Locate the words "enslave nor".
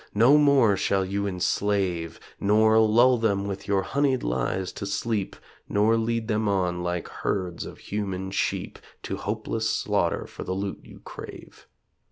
1.27-2.79